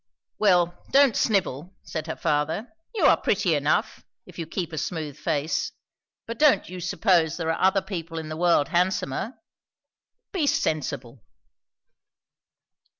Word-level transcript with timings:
"Well, 0.39 0.83
don't 0.89 1.15
snivel," 1.15 1.75
said 1.83 2.07
her 2.07 2.15
father. 2.15 2.73
"You 2.95 3.05
are 3.05 3.21
pretty 3.21 3.53
enough, 3.53 4.03
if 4.25 4.39
you 4.39 4.47
keep 4.47 4.73
a 4.73 4.79
smooth 4.79 5.15
face; 5.15 5.73
but 6.25 6.39
don't 6.39 6.67
you 6.67 6.79
suppose 6.79 7.37
there 7.37 7.51
are 7.51 7.61
other 7.63 7.83
people 7.83 8.17
in 8.17 8.27
the 8.29 8.35
world 8.35 8.69
handsomer? 8.69 9.35
Be 10.31 10.47
sensible." 10.47 11.23